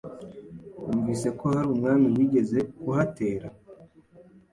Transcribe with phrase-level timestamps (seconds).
[0.83, 3.47] wumvise ko hari umwami wigeze kuhatera?”